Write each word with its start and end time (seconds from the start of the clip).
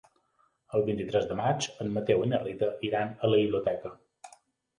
El 0.77 0.85
vint-i-tres 0.87 1.27
de 1.31 1.37
maig 1.39 1.67
en 1.85 1.91
Mateu 1.99 2.25
i 2.29 2.31
na 2.33 2.41
Rita 2.45 2.71
iran 2.89 3.13
a 3.13 3.31
la 3.35 3.39
biblioteca. 3.45 3.95